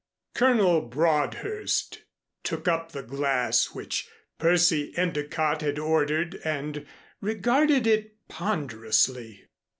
Colonel 0.33 0.81
Broadhurst 0.81 2.05
took 2.43 2.67
up 2.67 2.91
the 2.91 3.03
glass 3.03 3.75
which 3.75 4.09
Percy 4.39 4.97
Endicott 4.97 5.61
had 5.61 5.77
ordered 5.77 6.39
and 6.43 6.87
regarded 7.21 7.85
it 7.85 8.15
ponderously. 8.27 9.45